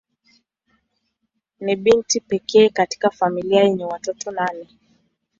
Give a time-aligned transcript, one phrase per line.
[1.59, 4.67] Ni binti pekee katika familia yenye watoto nane.